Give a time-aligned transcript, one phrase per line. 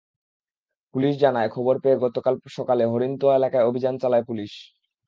[0.95, 4.51] Police জানায়, খবর পেয়ে গতকাল সকালে হরিণতোয়া এলাকায় অভিযান চালায় পুলিশ।